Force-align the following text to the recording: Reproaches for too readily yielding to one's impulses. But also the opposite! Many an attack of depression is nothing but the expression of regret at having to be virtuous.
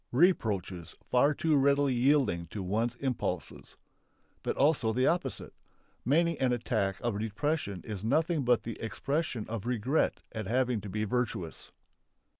Reproaches 0.11 0.95
for 1.11 1.35
too 1.35 1.55
readily 1.55 1.93
yielding 1.93 2.47
to 2.47 2.63
one's 2.63 2.95
impulses. 2.95 3.77
But 4.41 4.57
also 4.57 4.91
the 4.93 5.05
opposite! 5.05 5.53
Many 6.03 6.39
an 6.39 6.51
attack 6.51 6.95
of 7.01 7.19
depression 7.19 7.83
is 7.83 8.03
nothing 8.03 8.43
but 8.43 8.63
the 8.63 8.81
expression 8.81 9.45
of 9.47 9.67
regret 9.67 10.23
at 10.31 10.47
having 10.47 10.81
to 10.81 10.89
be 10.89 11.03
virtuous. 11.03 11.71